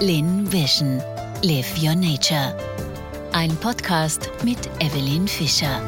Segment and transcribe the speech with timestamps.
[0.00, 1.02] Lin Vision.
[1.42, 2.56] Live Your Nature.
[3.32, 5.82] Ein Podcast mit Evelyn Fischer.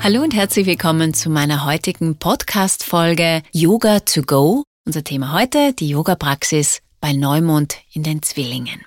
[0.00, 4.62] Hallo und herzlich willkommen zu meiner heutigen Podcast-Folge Yoga to Go.
[4.84, 8.84] Unser Thema heute, die Yoga-Praxis bei Neumond in den Zwillingen.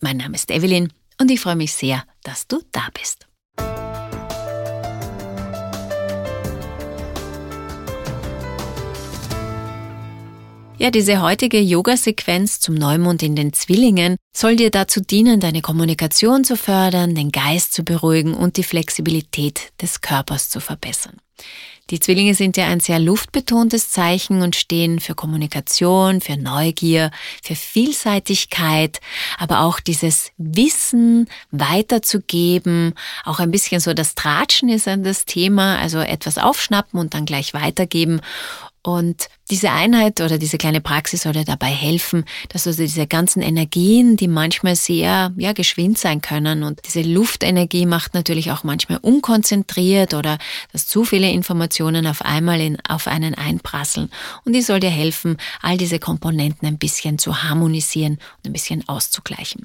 [0.00, 3.26] Mein Name ist Evelyn und ich freue mich sehr, dass du da bist.
[10.82, 16.42] Ja, diese heutige Yoga-Sequenz zum Neumond in den Zwillingen soll dir dazu dienen, deine Kommunikation
[16.42, 21.18] zu fördern, den Geist zu beruhigen und die Flexibilität des Körpers zu verbessern.
[21.90, 27.12] Die Zwillinge sind ja ein sehr luftbetontes Zeichen und stehen für Kommunikation, für Neugier,
[27.44, 29.00] für Vielseitigkeit,
[29.38, 32.94] aber auch dieses Wissen weiterzugeben.
[33.24, 37.24] Auch ein bisschen so das Tratschen ist an das Thema, also etwas aufschnappen und dann
[37.24, 38.20] gleich weitergeben.
[38.84, 43.40] Und diese Einheit oder diese kleine Praxis soll dir dabei helfen, dass also diese ganzen
[43.40, 48.98] Energien, die manchmal sehr ja, geschwind sein können und diese Luftenergie macht natürlich auch manchmal
[48.98, 50.38] unkonzentriert oder
[50.72, 54.10] dass zu viele Informationen auf einmal in, auf einen einprasseln.
[54.44, 58.88] Und die soll dir helfen, all diese Komponenten ein bisschen zu harmonisieren und ein bisschen
[58.88, 59.64] auszugleichen.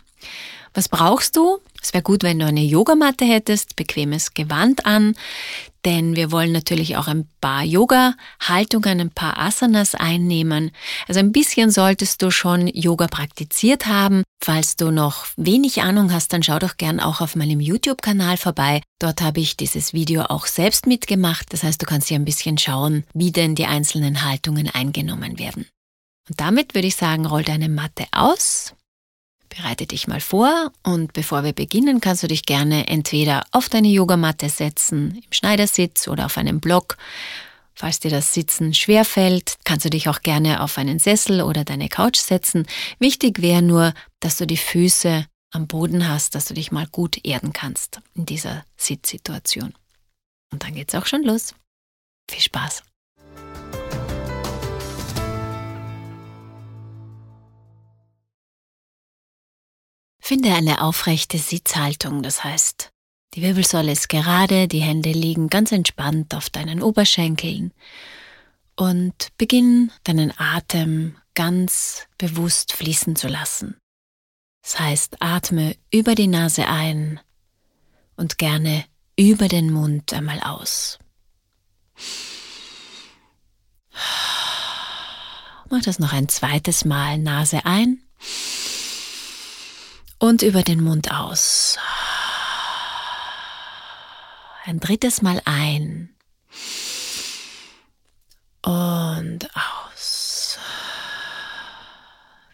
[0.77, 1.57] Was brauchst du?
[1.81, 5.15] Es wäre gut, wenn du eine Yogamatte hättest, bequemes Gewand an,
[5.85, 10.69] denn wir wollen natürlich auch ein paar Yoga-Haltungen, ein paar Asanas einnehmen.
[11.07, 14.21] Also ein bisschen solltest du schon Yoga praktiziert haben.
[14.39, 18.83] Falls du noch wenig Ahnung hast, dann schau doch gern auch auf meinem YouTube-Kanal vorbei.
[18.99, 21.53] Dort habe ich dieses Video auch selbst mitgemacht.
[21.53, 25.65] Das heißt, du kannst hier ein bisschen schauen, wie denn die einzelnen Haltungen eingenommen werden.
[26.29, 28.75] Und damit würde ich sagen, roll deine Matte aus,
[29.49, 33.87] Bereite dich mal vor und bevor wir beginnen, kannst du dich gerne entweder auf deine
[33.87, 36.97] Yogamatte setzen, im Schneidersitz oder auf einem Block.
[37.73, 41.63] Falls dir das Sitzen schwer fällt, kannst du dich auch gerne auf einen Sessel oder
[41.63, 42.65] deine Couch setzen.
[42.99, 47.23] Wichtig wäre nur, dass du die Füße am Boden hast, dass du dich mal gut
[47.23, 49.73] erden kannst in dieser Sitzsituation.
[50.51, 51.53] Und dann geht's auch schon los.
[52.29, 52.83] Viel Spaß!
[60.27, 62.89] Finde eine aufrechte Sitzhaltung, das heißt,
[63.33, 67.71] die Wirbelsäule ist gerade, die Hände liegen ganz entspannt auf deinen Oberschenkeln
[68.75, 73.77] und beginn deinen Atem ganz bewusst fließen zu lassen.
[74.63, 77.21] Das heißt, atme über die Nase ein
[78.17, 78.83] und gerne
[79.15, 80.99] über den Mund einmal aus.
[85.69, 87.17] Mach das noch ein zweites Mal.
[87.17, 88.03] Nase ein
[90.19, 91.77] und über den Mund aus.
[94.65, 96.13] Ein drittes Mal ein
[98.63, 100.59] und aus.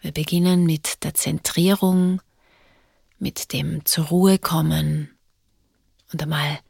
[0.00, 2.20] Wir beginnen mit der Zentrierung,
[3.18, 5.18] mit dem zur Ruhe kommen
[6.12, 6.60] und einmal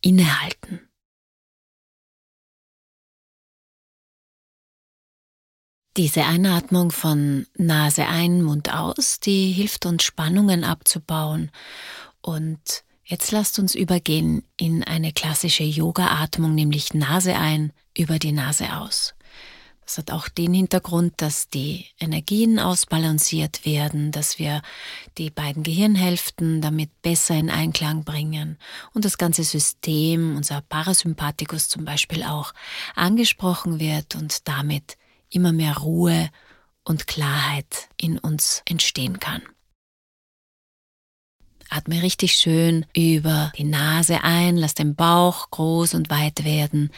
[0.00, 0.87] innehalten.
[5.98, 11.50] Diese Einatmung von Nase ein, Mund aus, die hilft uns Spannungen abzubauen.
[12.20, 18.76] Und jetzt lasst uns übergehen in eine klassische Yoga-Atmung, nämlich Nase ein, über die Nase
[18.76, 19.16] aus.
[19.84, 24.62] Das hat auch den Hintergrund, dass die Energien ausbalanciert werden, dass wir
[25.16, 28.56] die beiden Gehirnhälften damit besser in Einklang bringen
[28.94, 32.52] und das ganze System, unser Parasympathikus zum Beispiel auch,
[32.94, 34.96] angesprochen wird und damit
[35.30, 36.30] immer mehr Ruhe
[36.84, 39.42] und Klarheit in uns entstehen kann.
[41.70, 46.90] Atme richtig schön über die Nase ein, lass den Bauch groß und weit werden,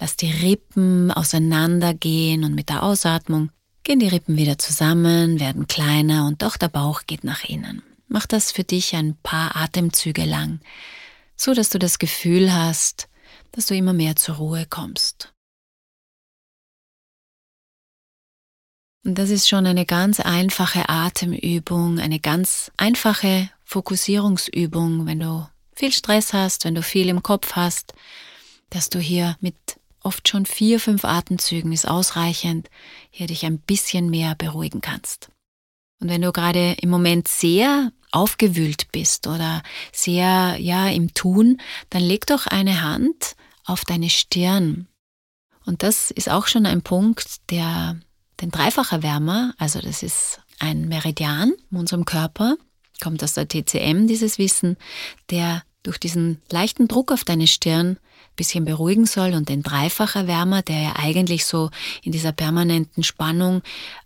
[0.00, 3.50] lass die Rippen auseinandergehen und mit der Ausatmung
[3.84, 7.82] gehen die Rippen wieder zusammen, werden kleiner und doch der Bauch geht nach innen.
[8.08, 10.60] Mach das für dich ein paar Atemzüge lang,
[11.36, 13.08] so dass du das Gefühl hast,
[13.52, 15.35] dass du immer mehr zur Ruhe kommst.
[19.06, 25.92] Und das ist schon eine ganz einfache Atemübung, eine ganz einfache Fokussierungsübung, wenn du viel
[25.92, 27.94] Stress hast, wenn du viel im Kopf hast,
[28.68, 29.54] dass du hier mit
[30.02, 32.68] oft schon vier, fünf Atemzügen ist ausreichend,
[33.10, 35.30] hier dich ein bisschen mehr beruhigen kannst.
[36.00, 39.62] Und wenn du gerade im Moment sehr aufgewühlt bist oder
[39.92, 41.60] sehr, ja, im Tun,
[41.90, 44.88] dann leg doch eine Hand auf deine Stirn.
[45.64, 48.00] Und das ist auch schon ein Punkt, der
[48.40, 52.56] den Dreifacherwärmer, also das ist ein Meridian in unserem Körper,
[53.02, 54.76] kommt aus der TCM dieses Wissen,
[55.30, 57.98] der durch diesen leichten Druck auf deine Stirn
[58.36, 59.34] bisschen beruhigen soll.
[59.34, 61.70] Und den Dreifacherwärmer, der ja eigentlich so
[62.02, 63.62] in dieser permanenten Spannung,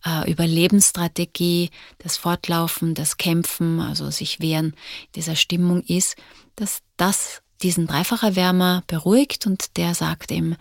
[0.07, 4.75] äh, Überlebensstrategie, das Fortlaufen, das Kämpfen, also sich wehren,
[5.15, 6.17] dieser Stimmung ist,
[6.57, 10.57] dass das diesen Dreifacherwärmer beruhigt und der sagt ihm,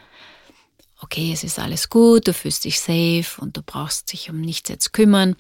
[0.99, 4.69] okay, es ist alles gut, du fühlst dich safe und du brauchst dich um nichts
[4.69, 5.35] jetzt kümmern,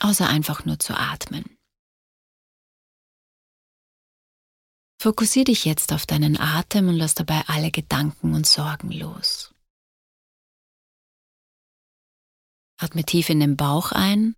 [0.00, 1.44] außer einfach nur zu atmen.
[5.00, 9.52] Fokussiere dich jetzt auf deinen Atem und lass dabei alle Gedanken und Sorgen los.
[12.78, 14.36] Atme tief in den Bauch ein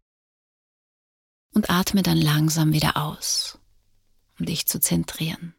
[1.55, 3.59] und atme dann langsam wieder aus,
[4.39, 5.55] um dich zu zentrieren.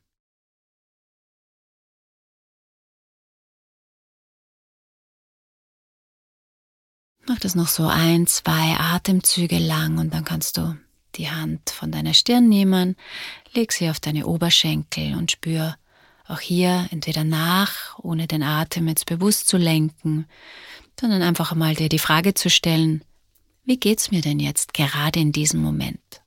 [7.28, 10.78] Mach das noch so ein, zwei Atemzüge lang und dann kannst du
[11.16, 12.96] die Hand von deiner Stirn nehmen,
[13.54, 15.76] leg sie auf deine Oberschenkel und spür
[16.28, 20.28] auch hier entweder nach, ohne den Atem jetzt bewusst zu lenken,
[21.00, 23.04] sondern einfach mal dir die Frage zu stellen,
[23.64, 26.22] wie geht's mir denn jetzt gerade in diesem Moment?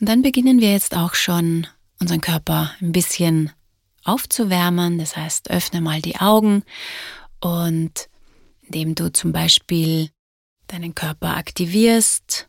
[0.00, 1.66] Und dann beginnen wir jetzt auch schon
[2.00, 3.52] unseren Körper ein bisschen
[4.04, 4.98] aufzuwärmen.
[4.98, 6.62] Das heißt, öffne mal die Augen
[7.40, 8.08] und
[8.62, 10.10] indem du zum Beispiel
[10.66, 12.48] deinen Körper aktivierst,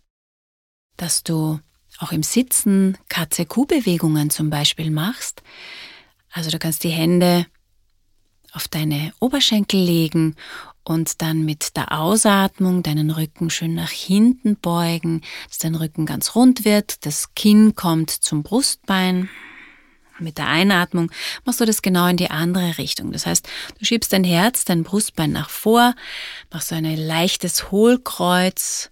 [0.98, 1.60] dass du
[2.00, 5.42] auch im Sitzen Katze-Kuh-Bewegungen zum Beispiel machst.
[6.32, 7.46] Also du kannst die Hände
[8.52, 10.36] auf deine Oberschenkel legen
[10.84, 16.36] und dann mit der Ausatmung deinen Rücken schön nach hinten beugen, dass dein Rücken ganz
[16.36, 19.30] rund wird, das Kinn kommt zum Brustbein
[20.20, 21.12] mit der Einatmung
[21.44, 23.12] machst du das genau in die andere Richtung.
[23.12, 23.48] Das heißt,
[23.80, 25.96] du schiebst dein Herz, dein Brustbein nach vor,
[26.52, 28.92] machst so ein leichtes Hohlkreuz,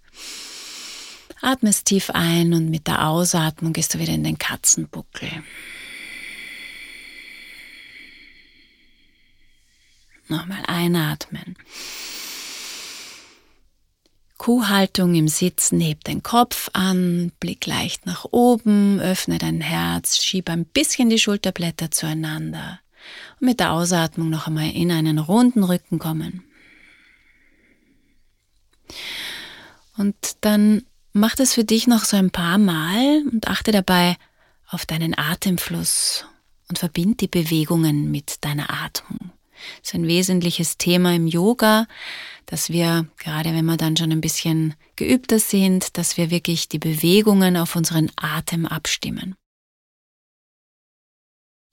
[1.40, 5.30] atmest tief ein und mit der Ausatmung gehst du wieder in den Katzenbuckel.
[10.28, 11.56] Nochmal einatmen.
[14.44, 20.50] Kuhhaltung im Sitzen, heb den Kopf an, blick leicht nach oben, öffne dein Herz, schieb
[20.50, 22.78] ein bisschen die Schulterblätter zueinander
[23.40, 26.44] und mit der Ausatmung noch einmal in einen runden Rücken kommen.
[29.96, 30.82] Und dann
[31.14, 34.18] mach das für dich noch so ein paar Mal und achte dabei
[34.68, 36.26] auf deinen Atemfluss
[36.68, 39.32] und verbind die Bewegungen mit deiner Atmung.
[39.80, 41.86] Das ist ein wesentliches Thema im Yoga,
[42.46, 46.78] dass wir, gerade wenn wir dann schon ein bisschen geübter sind, dass wir wirklich die
[46.78, 49.34] Bewegungen auf unseren Atem abstimmen.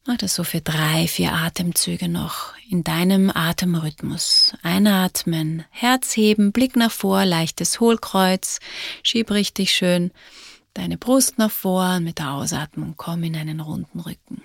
[0.08, 4.56] Mach das so für drei, vier Atemzüge noch in deinem Atemrhythmus.
[4.64, 8.60] Einatmen, Herz heben, Blick nach vor, leichtes Hohlkreuz,
[9.04, 10.12] schieb richtig schön
[10.74, 14.42] deine Brust nach vor und mit der Ausatmung komm in einen runden Rücken.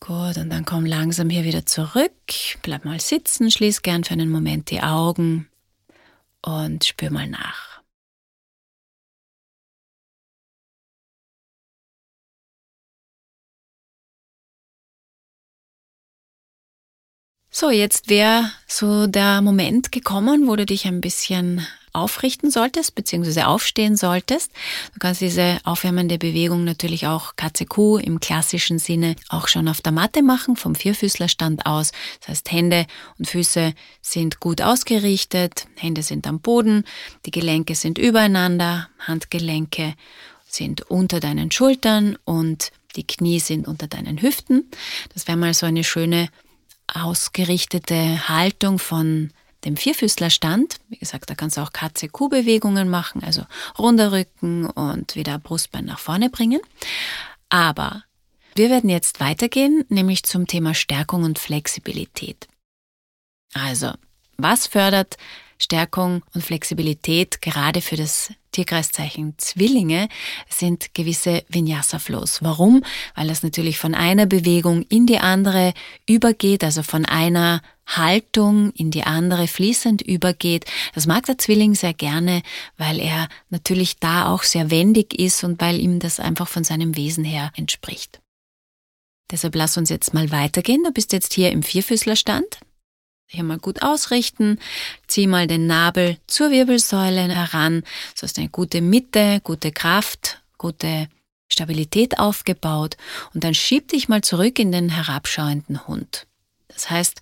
[0.00, 2.12] Gut, und dann komm langsam hier wieder zurück.
[2.62, 5.48] Bleib mal sitzen, schließ gern für einen Moment die Augen
[6.42, 7.82] und spür mal nach.
[17.50, 21.66] So, jetzt wäre so der Moment gekommen, wo du dich ein bisschen
[21.98, 24.50] aufrichten solltest, beziehungsweise aufstehen solltest.
[24.94, 29.92] Du kannst diese aufwärmende Bewegung natürlich auch Katze-Kuh im klassischen Sinne auch schon auf der
[29.92, 31.92] Matte machen, vom Vierfüßlerstand aus.
[32.20, 32.86] Das heißt, Hände
[33.18, 36.84] und Füße sind gut ausgerichtet, Hände sind am Boden,
[37.26, 39.94] die Gelenke sind übereinander, Handgelenke
[40.46, 44.70] sind unter deinen Schultern und die Knie sind unter deinen Hüften.
[45.12, 46.30] Das wäre mal so eine schöne
[46.92, 49.30] ausgerichtete Haltung von
[49.64, 50.76] dem Vierfüßlerstand.
[50.88, 53.42] Wie gesagt, da kannst du auch Katze-Kuh-Bewegungen machen, also
[53.78, 56.60] runder Rücken und wieder Brustbein nach vorne bringen.
[57.48, 58.04] Aber
[58.54, 62.48] wir werden jetzt weitergehen, nämlich zum Thema Stärkung und Flexibilität.
[63.54, 63.92] Also,
[64.36, 65.16] was fördert
[65.58, 70.08] Stärkung und Flexibilität gerade für das Tierkreiszeichen Zwillinge
[70.48, 72.42] sind gewisse Vinyasa-Flows.
[72.42, 72.84] Warum?
[73.14, 75.74] Weil das natürlich von einer Bewegung in die andere
[76.08, 80.66] übergeht, also von einer Haltung in die andere fließend übergeht.
[80.94, 82.42] Das mag der Zwilling sehr gerne,
[82.76, 86.96] weil er natürlich da auch sehr wendig ist und weil ihm das einfach von seinem
[86.96, 88.20] Wesen her entspricht.
[89.30, 90.82] Deshalb lass uns jetzt mal weitergehen.
[90.84, 92.60] Du bist jetzt hier im Vierfüßlerstand.
[93.30, 94.58] Hier mal gut ausrichten.
[95.06, 97.82] Zieh mal den Nabel zur Wirbelsäule heran.
[98.14, 101.08] So hast du eine gute Mitte, gute Kraft, gute
[101.52, 102.96] Stabilität aufgebaut.
[103.34, 106.26] Und dann schieb dich mal zurück in den herabschauenden Hund.
[106.68, 107.20] Das heißt,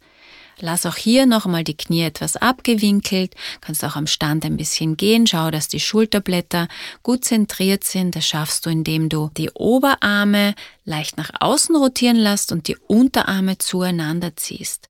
[0.61, 4.97] lass auch hier noch einmal die Knie etwas abgewinkelt, kannst auch am Stand ein bisschen
[4.97, 6.69] gehen, schau, dass die Schulterblätter
[7.03, 8.15] gut zentriert sind.
[8.15, 13.59] Das schaffst du, indem du die Oberarme leicht nach außen rotieren lässt und die Unterarme
[13.59, 14.89] zueinander ziehst.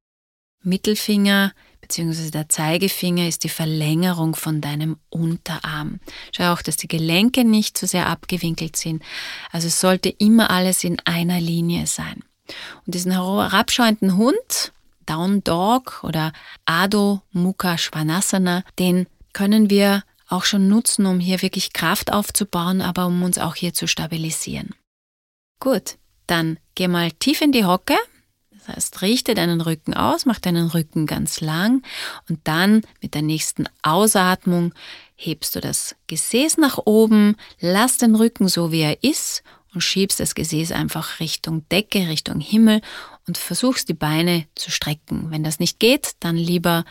[0.66, 2.30] Mittelfinger bzw.
[2.30, 6.00] der Zeigefinger ist die Verlängerung von deinem Unterarm.
[6.32, 9.02] Schau auch, dass die Gelenke nicht zu sehr abgewinkelt sind.
[9.52, 12.22] Also sollte immer alles in einer Linie sein.
[12.84, 14.72] Und diesen herabschauenden Hund,
[15.06, 16.32] Down Dog oder
[16.64, 23.06] Adho Mukha Svanasana, den können wir auch schon nutzen, um hier wirklich Kraft aufzubauen, aber
[23.06, 24.74] um uns auch hier zu stabilisieren.
[25.60, 27.96] Gut, dann geh mal tief in die Hocke,
[28.66, 31.82] das heißt, richte deinen Rücken aus, mach deinen Rücken ganz lang
[32.28, 34.74] und dann mit der nächsten Ausatmung
[35.14, 39.42] hebst du das Gesäß nach oben, lass den Rücken so wie er ist
[39.74, 42.80] und schiebst das Gesäß einfach Richtung Decke, Richtung Himmel
[43.26, 45.30] und versuchst die Beine zu strecken.
[45.30, 46.84] Wenn das nicht geht, dann lieber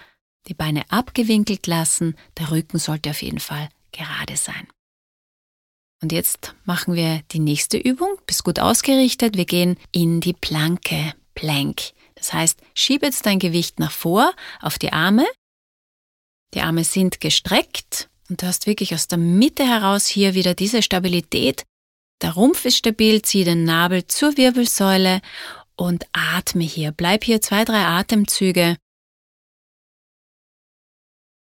[0.47, 2.15] die Beine abgewinkelt lassen.
[2.37, 4.67] Der Rücken sollte auf jeden Fall gerade sein.
[6.01, 8.09] Und jetzt machen wir die nächste Übung.
[8.27, 9.37] Bist gut ausgerichtet.
[9.37, 11.13] Wir gehen in die Planke.
[11.35, 11.91] Plank.
[12.15, 15.25] Das heißt, schieb jetzt dein Gewicht nach vor auf die Arme.
[16.53, 20.81] Die Arme sind gestreckt und du hast wirklich aus der Mitte heraus hier wieder diese
[20.81, 21.63] Stabilität.
[22.21, 25.21] Der Rumpf ist stabil, zieh den Nabel zur Wirbelsäule
[25.75, 26.91] und atme hier.
[26.91, 28.77] Bleib hier zwei, drei Atemzüge.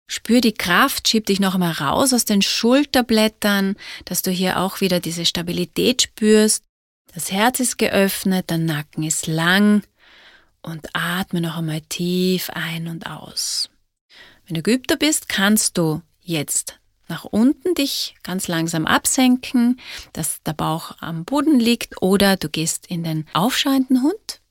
[0.10, 3.75] Spür die Kraft, schieb dich noch einmal raus aus den Schulterblättern,
[4.06, 6.63] dass du hier auch wieder diese Stabilität spürst.
[7.07, 9.83] Das Herz ist geöffnet, der Nacken ist lang
[10.62, 13.69] und atme noch einmal tief ein und aus.
[14.45, 19.79] Wenn du geübter bist, kannst du jetzt nach unten dich ganz langsam absenken,
[20.13, 24.41] dass der Bauch am Boden liegt oder du gehst in den aufschauenden Hund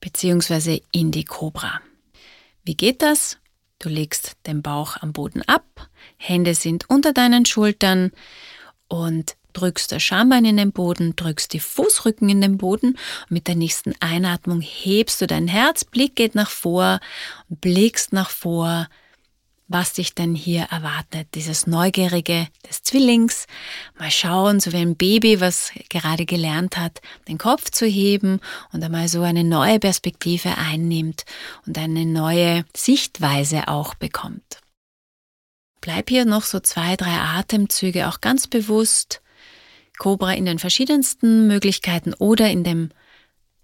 [0.00, 1.80] beziehungsweise in die Kobra.
[2.64, 3.38] Wie geht das?
[3.78, 8.12] Du legst den Bauch am Boden ab, Hände sind unter deinen Schultern
[8.88, 13.54] und drückst das Schambein in den Boden, drückst die Fußrücken in den Boden mit der
[13.54, 17.00] nächsten Einatmung hebst du dein Herz, Blick geht nach vor,
[17.48, 18.88] blickst nach vor,
[19.72, 21.28] was dich denn hier erwartet.
[21.34, 23.46] Dieses Neugierige des Zwillings.
[23.98, 28.40] Mal schauen, so wie ein Baby, was gerade gelernt hat, den Kopf zu heben
[28.72, 31.24] und einmal so eine neue Perspektive einnimmt
[31.66, 34.58] und eine neue Sichtweise auch bekommt.
[35.80, 39.21] Bleib hier noch so zwei, drei Atemzüge auch ganz bewusst
[39.98, 42.90] Cobra in den verschiedensten Möglichkeiten oder in dem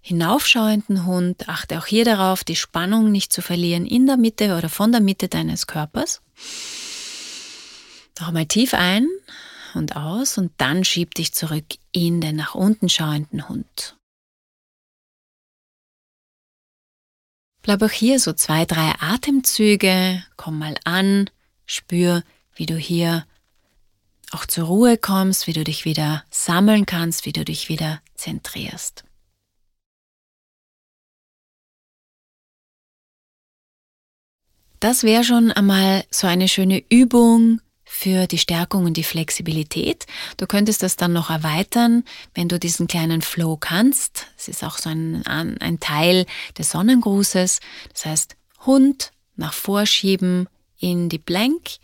[0.01, 1.49] hinaufschauenden Hund.
[1.49, 5.01] Achte auch hier darauf, die Spannung nicht zu verlieren in der Mitte oder von der
[5.01, 6.21] Mitte deines Körpers.
[8.19, 9.07] Noch einmal tief ein
[9.73, 13.95] und aus und dann schieb dich zurück in den nach unten schauenden Hund.
[17.61, 21.29] Bleib auch hier so zwei, drei Atemzüge, komm mal an,
[21.65, 22.23] spür,
[22.55, 23.25] wie du hier
[24.31, 29.03] auch zur Ruhe kommst, wie du dich wieder sammeln kannst, wie du dich wieder zentrierst.
[34.79, 40.05] Das wäre schon einmal so eine schöne Übung für die Stärkung und die Flexibilität.
[40.37, 44.27] Du könntest das dann noch erweitern, wenn du diesen kleinen Flow kannst.
[44.37, 46.25] Es ist auch so ein, ein Teil
[46.57, 47.59] des Sonnengrußes.
[47.91, 50.47] Das heißt, Hund nach vorschieben
[50.79, 51.77] in die Blank,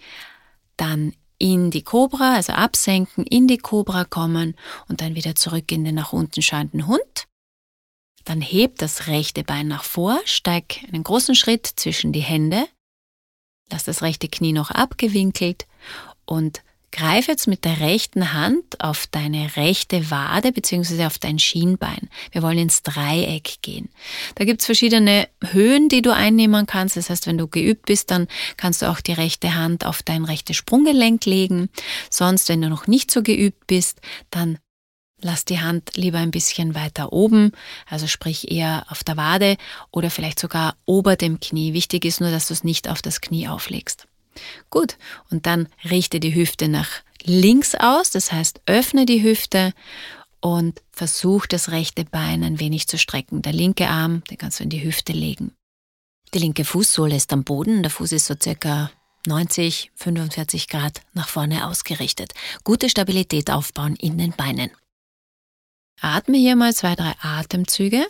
[0.78, 4.56] dann in die Cobra, also absenken, in die Cobra kommen
[4.88, 7.28] und dann wieder zurück in den nach unten schauenden Hund.
[8.24, 12.68] Dann heb das rechte Bein nach vor, steig einen großen Schritt zwischen die Hände,
[13.70, 15.68] lass das rechte Knie noch abgewinkelt
[16.26, 16.64] und
[16.96, 21.08] Greif jetzt mit der rechten Hand auf deine rechte Wade bzw.
[21.08, 22.10] auf dein Schienbein.
[22.32, 23.90] Wir wollen ins Dreieck gehen.
[24.36, 26.96] Da gibt's verschiedene Höhen, die du einnehmen kannst.
[26.96, 30.24] Das heißt, wenn du geübt bist, dann kannst du auch die rechte Hand auf dein
[30.24, 31.68] rechtes Sprunggelenk legen.
[32.10, 34.00] Sonst, wenn du noch nicht so geübt bist,
[34.30, 34.58] dann
[35.20, 37.52] lass die Hand lieber ein bisschen weiter oben,
[37.90, 39.58] also sprich eher auf der Wade
[39.92, 41.74] oder vielleicht sogar ober dem Knie.
[41.74, 44.08] Wichtig ist nur, dass du es nicht auf das Knie auflegst.
[44.70, 44.98] Gut,
[45.30, 46.90] und dann richte die Hüfte nach
[47.24, 49.74] links aus, das heißt öffne die Hüfte
[50.42, 53.42] und versuch das rechte Bein ein wenig zu strecken.
[53.42, 55.56] Der linke Arm, den kannst du in die Hüfte legen.
[56.34, 58.92] Die linke Fußsohle ist am Boden, der Fuß ist so circa
[59.26, 62.34] 90, 45 Grad nach vorne ausgerichtet.
[62.64, 64.70] Gute Stabilität aufbauen in den Beinen.
[66.02, 68.06] Atme hier mal zwei, drei Atemzüge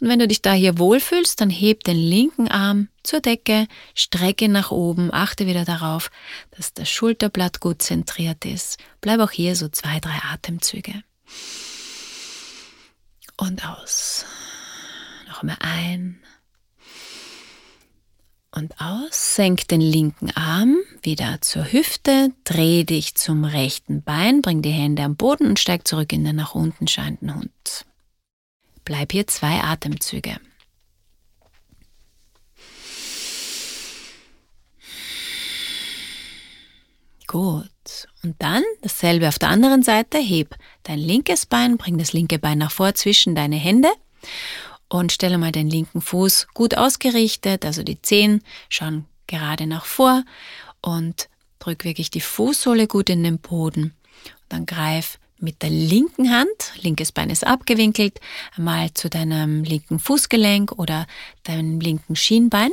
[0.00, 4.48] und wenn du dich da hier wohlfühlst, dann heb den linken Arm zur Decke, strecke
[4.48, 6.10] nach oben, achte wieder darauf,
[6.56, 8.78] dass das Schulterblatt gut zentriert ist.
[9.00, 11.02] Bleib auch hier so zwei, drei Atemzüge.
[13.36, 14.26] Und aus.
[15.28, 16.20] Noch einmal ein
[18.54, 19.36] und aus.
[19.36, 25.02] Senk den linken Arm wieder zur Hüfte, dreh dich zum rechten Bein, bring die Hände
[25.02, 27.84] am Boden und steig zurück in den nach unten scheinenden Hund.
[28.84, 30.36] Bleib hier zwei Atemzüge.
[37.26, 37.68] Gut.
[38.22, 40.18] Und dann dasselbe auf der anderen Seite.
[40.18, 43.88] Heb dein linkes Bein, bring das linke Bein nach vor zwischen deine Hände
[44.88, 50.24] und stelle mal den linken Fuß gut ausgerichtet, also die Zehen schauen gerade nach vor
[50.82, 53.94] und drück wirklich die Fußsohle gut in den Boden.
[54.48, 58.20] Dann greif mit der linken Hand, linkes Bein ist abgewinkelt,
[58.56, 61.06] einmal zu deinem linken Fußgelenk oder
[61.44, 62.72] deinem linken Schienbein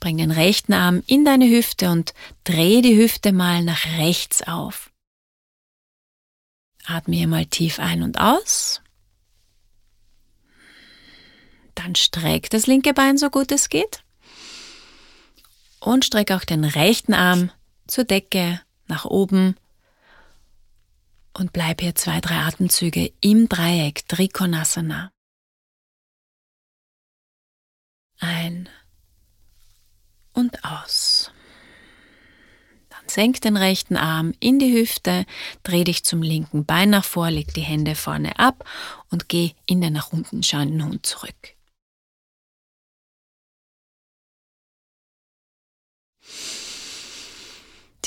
[0.00, 4.90] Bring den rechten Arm in deine Hüfte und dreh die Hüfte mal nach rechts auf.
[6.86, 8.80] Atme hier mal tief ein und aus.
[11.74, 14.02] Dann streck das linke Bein so gut es geht.
[15.80, 17.50] Und streck auch den rechten Arm
[17.86, 19.56] zur Decke nach oben.
[21.32, 25.10] Und bleib hier zwei, drei Atemzüge im Dreieck Trikonasana.
[28.18, 28.68] Ein
[30.34, 31.30] und aus.
[32.90, 35.24] Dann senk den rechten Arm in die Hüfte,
[35.62, 38.68] dreh dich zum linken Bein nach vor, leg die Hände vorne ab
[39.10, 41.56] und geh in den nach unten schauenden Hund zurück.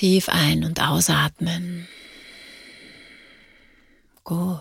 [0.04, 1.88] Tief ein- und ausatmen.
[4.26, 4.60] Gut.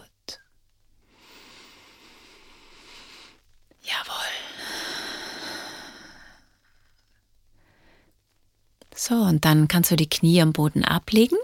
[8.94, 11.36] So, und dann kannst du die Knie am Boden ablegen.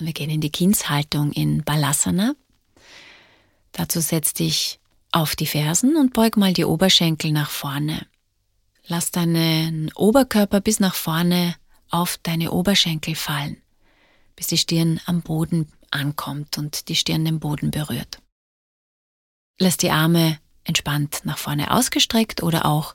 [0.00, 2.34] Und wir gehen in die Kindshaltung in Balasana.
[3.72, 4.80] Dazu setz dich
[5.12, 8.06] auf die Fersen und beug mal die Oberschenkel nach vorne.
[8.86, 11.56] Lass deinen Oberkörper bis nach vorne
[11.94, 13.56] auf deine Oberschenkel fallen,
[14.36, 18.20] bis die Stirn am Boden ankommt und die Stirn den Boden berührt.
[19.60, 22.94] Lass die Arme entspannt nach vorne ausgestreckt oder auch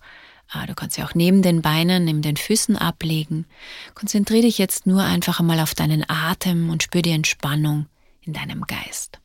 [0.51, 3.45] Ah, du kannst sie auch neben den Beinen, neben den Füßen ablegen.
[3.93, 7.85] Konzentriere dich jetzt nur einfach einmal auf deinen Atem und spür die Entspannung
[8.21, 9.19] in deinem Geist.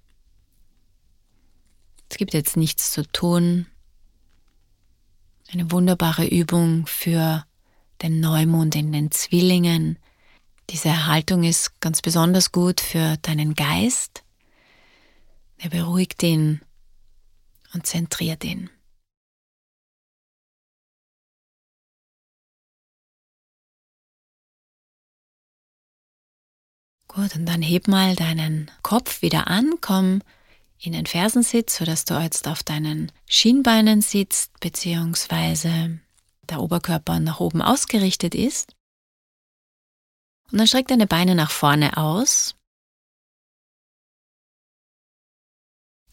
[2.11, 3.67] Es gibt jetzt nichts zu tun.
[5.51, 7.47] Eine wunderbare Übung für
[8.03, 9.99] den Neumond in den Zwillingen.
[10.71, 14.25] Diese Haltung ist ganz besonders gut für deinen Geist.
[15.59, 16.61] Er beruhigt ihn
[17.73, 18.71] und zentriert ihn.
[27.09, 30.21] Gut, und dann heb mal deinen Kopf wieder an, komm
[30.81, 36.01] in den Fersensitz, sodass du jetzt auf deinen Schienbeinen sitzt, beziehungsweise
[36.51, 38.75] der Oberkörper nach oben ausgerichtet ist.
[40.51, 42.55] Und dann streck deine Beine nach vorne aus.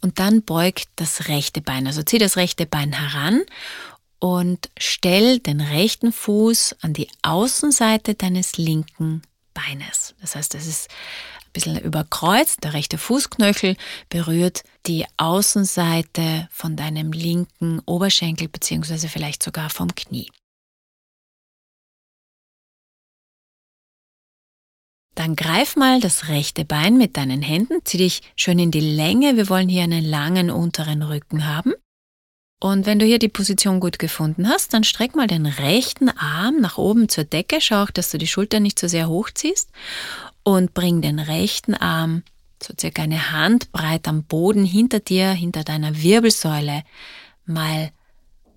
[0.02, 3.44] Und dann beug das rechte Bein, also zieh das rechte Bein heran
[4.20, 9.22] und stell den rechten Fuß an die Außenseite deines linken
[9.54, 10.16] Beines.
[10.22, 10.90] Das heißt, es ist
[11.54, 12.64] bisschen überkreuzt.
[12.64, 13.76] Der rechte Fußknöchel
[14.10, 20.30] berührt die Außenseite von deinem linken Oberschenkel beziehungsweise vielleicht sogar vom Knie.
[25.16, 29.36] Dann greif mal das rechte Bein mit deinen Händen, zieh dich schön in die Länge.
[29.36, 31.74] Wir wollen hier einen langen unteren Rücken haben.
[32.64, 36.62] Und wenn du hier die Position gut gefunden hast, dann streck mal den rechten Arm
[36.62, 37.60] nach oben zur Decke.
[37.60, 39.70] Schau auch, dass du die Schulter nicht zu so sehr hochziehst.
[40.44, 42.24] Und bring den rechten Arm
[42.62, 46.84] so circa eine Handbreit am Boden hinter dir, hinter deiner Wirbelsäule,
[47.46, 47.92] mal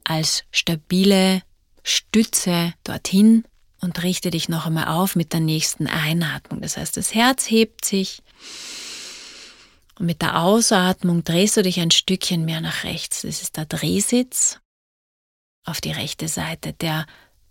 [0.05, 1.43] als stabile
[1.83, 3.45] Stütze dorthin
[3.81, 6.61] und richte dich noch einmal auf mit der nächsten Einatmung.
[6.61, 8.23] Das heißt, das Herz hebt sich
[9.99, 13.23] und mit der Ausatmung drehst du dich ein Stückchen mehr nach rechts.
[13.23, 14.59] Das ist der Drehsitz
[15.65, 16.73] auf die rechte Seite.
[16.73, 17.07] Der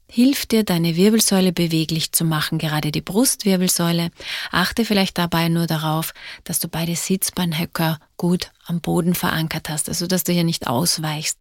[0.08, 4.12] hilft dir, deine Wirbelsäule beweglich zu machen, gerade die Brustwirbelsäule.
[4.52, 6.13] Achte vielleicht dabei nur darauf,
[6.44, 11.38] dass du beide Sitzbeinhöcker gut am Boden verankert hast, also dass du hier nicht ausweichst.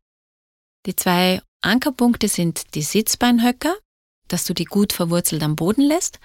[0.86, 3.74] Die zwei Ankerpunkte sind die Sitzbeinhöcker,
[4.28, 6.18] dass du die gut verwurzelt am Boden lässt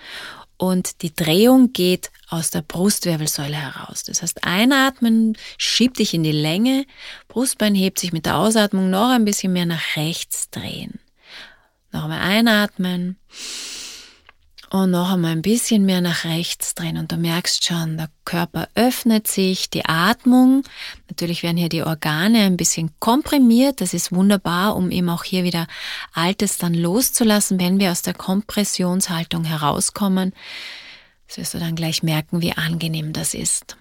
[0.58, 4.04] und die Drehung geht aus der Brustwirbelsäule heraus.
[4.04, 6.86] Das heißt, einatmen schiebt dich in die Länge,
[7.28, 11.00] Brustbein hebt sich mit der Ausatmung noch ein bisschen mehr nach rechts drehen.
[11.98, 13.18] Noch einmal einatmen
[14.70, 18.68] Und noch einmal ein bisschen mehr nach rechts drehen und du merkst schon, der Körper
[18.76, 20.62] öffnet sich, die Atmung.
[21.10, 23.82] Natürlich werden hier die Organe ein bisschen komprimiert.
[23.82, 25.66] Das ist wunderbar, um eben auch hier wieder
[26.14, 30.34] Altes dann loszulassen, wenn wir aus der Kompressionshaltung herauskommen.
[31.28, 33.76] Das wirst du dann gleich merken, wie angenehm das ist.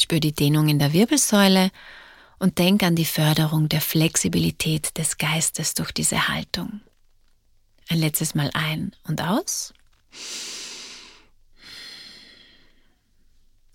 [0.00, 1.72] Spür die Dehnung in der Wirbelsäule
[2.38, 6.80] und denk an die Förderung der Flexibilität des Geistes durch diese Haltung.
[7.88, 9.72] Ein letztes Mal ein und aus.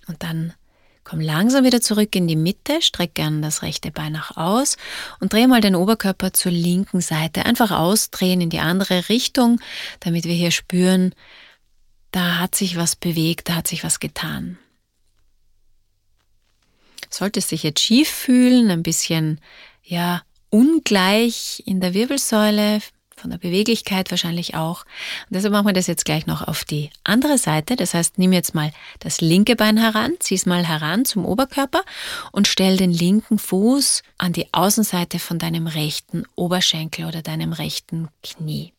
[0.08, 0.54] Und dann
[1.04, 4.78] komm langsam wieder zurück in die Mitte, streck gern das rechte Bein nach aus
[5.20, 7.46] und dreh mal den Oberkörper zur linken Seite.
[7.46, 9.60] Einfach ausdrehen in die andere Richtung,
[10.00, 11.14] damit wir hier spüren,
[12.12, 14.60] da hat sich was bewegt, da hat sich was getan.
[17.14, 19.40] Solltest dich jetzt schief fühlen, ein bisschen,
[19.84, 22.80] ja, ungleich in der Wirbelsäule,
[23.16, 24.84] von der Beweglichkeit wahrscheinlich auch.
[25.28, 27.76] Und deshalb machen wir das jetzt gleich noch auf die andere Seite.
[27.76, 31.84] Das heißt, nimm jetzt mal das linke Bein heran, zieh es mal heran zum Oberkörper
[32.32, 38.10] und stell den linken Fuß an die Außenseite von deinem rechten Oberschenkel oder deinem rechten
[38.24, 38.74] Knie.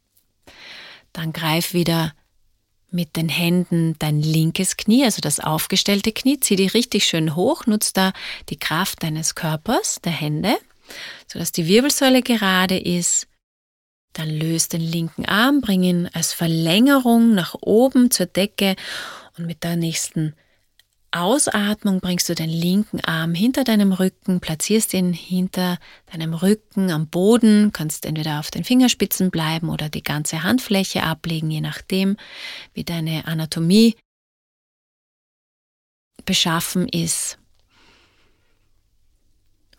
[1.12, 2.12] Dann greif wieder
[2.94, 7.66] mit den Händen dein linkes Knie, also das aufgestellte Knie, zieh dich richtig schön hoch,
[7.66, 8.12] nutz da
[8.48, 10.56] die Kraft deines Körpers, der Hände,
[11.26, 13.26] sodass die Wirbelsäule gerade ist.
[14.12, 18.76] Dann löst den linken Arm, bring ihn als Verlängerung nach oben zur Decke
[19.36, 20.34] und mit der nächsten
[21.14, 25.78] Ausatmung bringst du den linken Arm hinter deinem Rücken, platzierst ihn hinter
[26.10, 31.50] deinem Rücken am Boden, kannst entweder auf den Fingerspitzen bleiben oder die ganze Handfläche ablegen,
[31.50, 32.16] je nachdem,
[32.72, 33.96] wie deine Anatomie
[36.24, 37.38] beschaffen ist.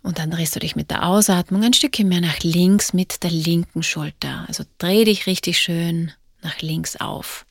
[0.02, 3.32] Und dann drehst du dich mit der Ausatmung ein Stückchen mehr nach links mit der
[3.32, 4.46] linken Schulter.
[4.48, 6.12] Also dreh dich richtig schön
[6.44, 7.45] nach links auf.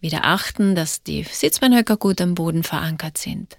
[0.00, 3.58] Wieder achten, dass die Sitzbeinhöcker gut am Boden verankert sind.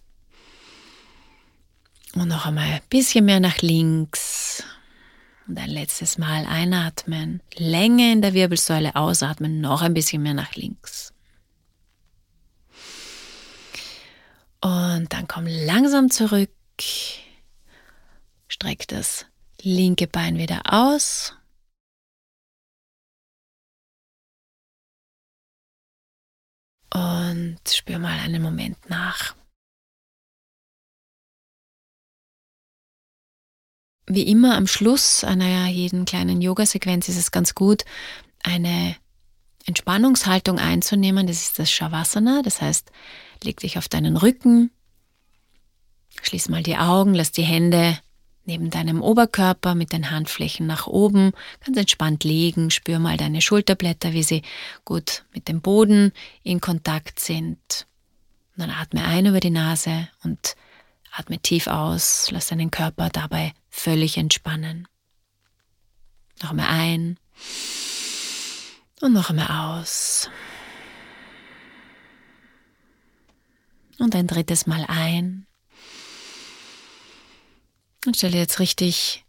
[2.13, 4.63] Und noch einmal ein bisschen mehr nach links.
[5.47, 7.41] Und ein letztes Mal einatmen.
[7.56, 9.62] Länge in der Wirbelsäule ausatmen.
[9.62, 11.13] Noch ein bisschen mehr nach links.
[14.62, 16.50] Und dann komm langsam zurück.
[18.47, 19.26] Streck das
[19.62, 21.34] linke Bein wieder aus
[26.98, 29.36] und spür mal einen Moment nach.
[34.08, 37.84] Wie immer am Schluss einer jeden kleinen Yoga-Sequenz ist es ganz gut,
[38.42, 38.96] eine
[39.66, 41.28] Entspannungshaltung einzunehmen.
[41.28, 42.42] Das ist das Shavasana.
[42.42, 42.90] Das heißt,
[43.44, 44.72] leg dich auf deinen Rücken,
[46.22, 48.00] schließ mal die Augen, lass die Hände
[48.48, 51.34] neben deinem Oberkörper mit den Handflächen nach oben,
[51.64, 54.42] ganz entspannt liegen, spür mal deine Schulterblätter, wie sie
[54.86, 57.86] gut mit dem Boden in Kontakt sind.
[58.56, 60.56] Dann atme ein über die Nase und
[61.12, 64.88] atme tief aus, lass deinen Körper dabei völlig entspannen.
[66.42, 67.20] Noch einmal ein
[69.02, 70.30] und noch einmal aus.
[74.00, 75.48] Und ein drittes Mal ein
[78.08, 79.26] und stell dir jetzt richtig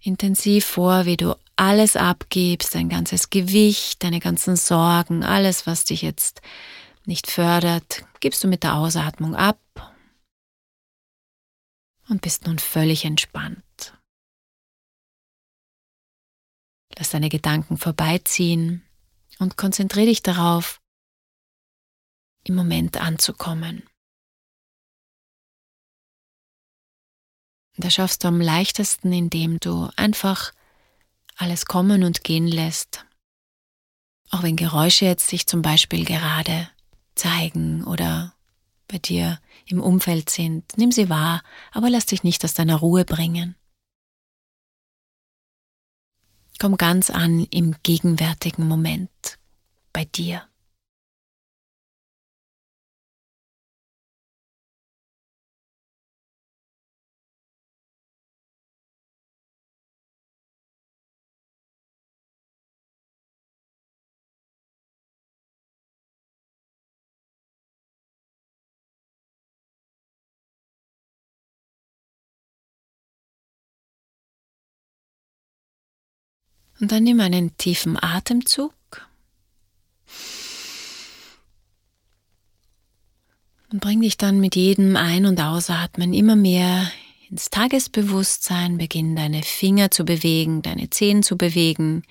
[0.00, 6.02] intensiv vor, wie du alles abgibst, dein ganzes Gewicht, deine ganzen Sorgen, alles, was dich
[6.02, 6.42] jetzt
[7.06, 9.58] nicht fördert, gibst du mit der Ausatmung ab
[12.08, 13.62] und bist nun völlig entspannt.
[16.98, 18.82] Lass deine Gedanken vorbeiziehen
[19.38, 20.80] und konzentriere dich darauf,
[22.44, 23.82] im Moment anzukommen.
[27.78, 30.52] Das schaffst du am leichtesten, indem du einfach
[31.36, 33.04] alles kommen und gehen lässt.
[34.30, 36.68] Auch wenn Geräusche jetzt sich zum Beispiel gerade
[37.14, 38.34] zeigen oder
[38.88, 43.04] bei dir im Umfeld sind, nimm sie wahr, aber lass dich nicht aus deiner Ruhe
[43.04, 43.56] bringen.
[46.58, 49.10] Komm ganz an im gegenwärtigen Moment
[49.92, 50.48] bei dir.
[76.80, 78.72] Und dann nimm einen tiefen Atemzug.
[83.72, 86.90] Und bring dich dann mit jedem Ein- und Ausatmen immer mehr
[87.30, 92.04] ins Tagesbewusstsein, beginn deine Finger zu bewegen, deine Zehen zu bewegen.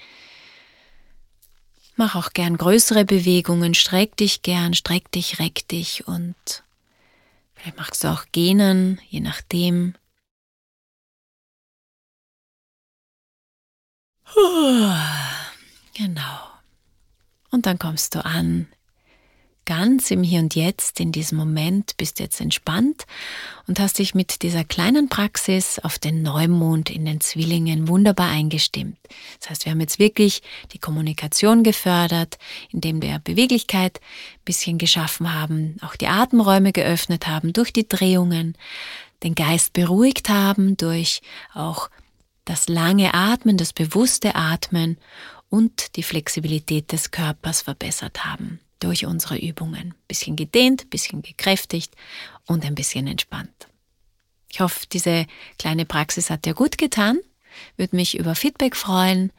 [1.96, 6.36] Mach auch gern größere Bewegungen, streck dich gern, streck dich, reck dich und
[7.54, 9.96] vielleicht magst du auch gähnen, je nachdem.
[15.94, 16.40] Genau.
[17.52, 18.68] Und dann kommst du an
[19.66, 23.06] ganz im Hier und Jetzt, in diesem Moment, bist jetzt entspannt
[23.68, 28.98] und hast dich mit dieser kleinen Praxis auf den Neumond in den Zwillingen wunderbar eingestimmt.
[29.40, 32.38] Das heißt, wir haben jetzt wirklich die Kommunikation gefördert,
[32.72, 38.56] indem wir Beweglichkeit ein bisschen geschaffen haben, auch die Atemräume geöffnet haben durch die Drehungen,
[39.24, 41.22] den Geist beruhigt haben durch
[41.54, 41.90] auch
[42.46, 44.98] das lange Atmen, das bewusste Atmen
[45.50, 49.94] und die Flexibilität des Körpers verbessert haben durch unsere Übungen.
[50.08, 51.96] Bisschen gedehnt, bisschen gekräftigt
[52.46, 53.68] und ein bisschen entspannt.
[54.50, 55.26] Ich hoffe, diese
[55.60, 57.20] kleine Praxis hat dir gut getan.
[57.78, 59.32] Würde mich über Feedback freuen.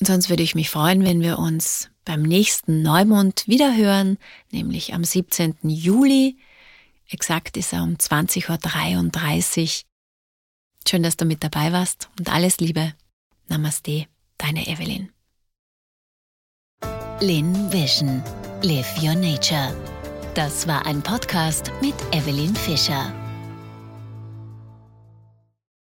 [0.00, 4.18] Und sonst würde ich mich freuen, wenn wir uns beim nächsten Neumond wiederhören,
[4.50, 5.56] nämlich am 17.
[5.62, 6.36] Juli.
[7.08, 9.87] Exakt ist er um 20.33 Uhr.
[10.86, 12.94] Schön, dass du mit dabei warst und alles Liebe.
[13.48, 14.06] Namaste,
[14.38, 15.10] deine Evelyn.
[17.20, 18.22] Lin Vision
[18.62, 19.74] Live Your Nature.
[20.34, 23.12] Das war ein Podcast mit Evelyn Fischer.